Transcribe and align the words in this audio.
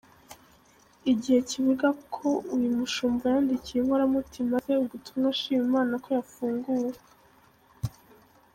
Igihe 1.11 1.39
kivuga 1.49 1.87
ko 2.13 2.27
uyu 2.55 2.69
mushumba 2.77 3.23
yandikiwe 3.33 3.79
inkoramutima 3.81 4.55
ze 4.65 4.73
ubutumwa 4.83 5.27
ashima 5.33 5.63
Imana 5.67 5.93
ko 6.03 6.07
yafunguwe. 6.17 6.89